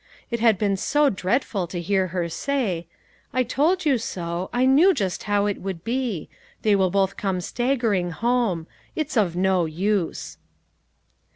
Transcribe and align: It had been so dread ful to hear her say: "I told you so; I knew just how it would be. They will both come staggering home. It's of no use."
It 0.31 0.39
had 0.39 0.57
been 0.57 0.77
so 0.77 1.11
dread 1.11 1.43
ful 1.43 1.67
to 1.67 1.79
hear 1.79 2.07
her 2.07 2.27
say: 2.27 2.87
"I 3.33 3.43
told 3.43 3.85
you 3.85 3.99
so; 3.99 4.49
I 4.51 4.65
knew 4.65 4.95
just 4.95 5.25
how 5.25 5.45
it 5.45 5.61
would 5.61 5.83
be. 5.83 6.27
They 6.63 6.75
will 6.75 6.89
both 6.89 7.17
come 7.17 7.39
staggering 7.39 8.09
home. 8.09 8.65
It's 8.95 9.15
of 9.15 9.35
no 9.35 9.65
use." 9.65 10.39